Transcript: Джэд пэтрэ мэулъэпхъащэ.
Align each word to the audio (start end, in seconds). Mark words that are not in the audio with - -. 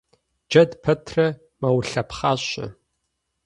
Джэд 0.51 0.71
пэтрэ 0.83 1.27
мэулъэпхъащэ. 1.59 2.65